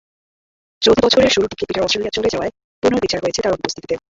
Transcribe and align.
চলতি 0.81 1.01
বছরের 1.05 1.33
শুরুর 1.33 1.49
দিকে 1.49 1.67
পিটার 1.67 1.85
অস্ট্রেলিয়া 1.85 2.15
চলে 2.17 2.31
যাওয়ায় 2.33 2.53
পুনর্বিচার 2.83 3.19
হয়েছে 3.23 3.41
তাঁর 3.41 3.55
অনুপস্থিতিতে। 3.55 3.95